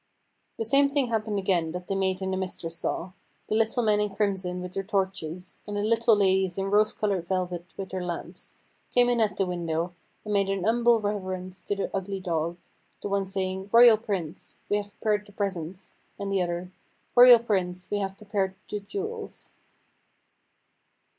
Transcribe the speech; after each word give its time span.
The 0.57 0.65
same 0.65 0.89
thing 0.89 1.09
happened 1.09 1.37
again 1.37 1.73
that 1.73 1.85
the 1.85 1.93
maid 1.93 2.23
and 2.23 2.33
the 2.33 2.37
mistress 2.37 2.75
saw: 2.75 3.11
the 3.49 3.53
little 3.53 3.83
men 3.83 3.99
in 3.99 4.09
crimson 4.15 4.59
with 4.59 4.73
their 4.73 4.81
torches, 4.81 5.59
and 5.67 5.77
the 5.77 5.83
little 5.83 6.15
ladies 6.15 6.57
in 6.57 6.71
rose 6.71 6.91
coloured 6.91 7.27
velvet 7.27 7.67
with 7.77 7.89
their 7.89 8.03
lamps, 8.03 8.57
came 8.89 9.09
in 9.09 9.21
at 9.21 9.37
the 9.37 9.45
window, 9.45 9.93
and 10.25 10.33
made 10.33 10.49
an 10.49 10.63
humble 10.63 10.99
reverence 10.99 11.61
to 11.61 11.75
the 11.75 11.95
ugly 11.95 12.19
dog, 12.19 12.57
the 13.03 13.09
one 13.09 13.27
saying, 13.27 13.69
"Royal 13.71 13.95
Prince, 13.95 14.61
we 14.69 14.77
have 14.77 14.87
prepared 14.89 15.27
the 15.27 15.33
presents," 15.33 15.97
and 16.17 16.33
the 16.33 16.41
other, 16.41 16.71
"Royal 17.15 17.37
Prince, 17.37 17.91
we 17.91 17.99
have 17.99 18.17
prepared 18.17 18.55
the 18.71 18.79
jewels." 18.79 19.51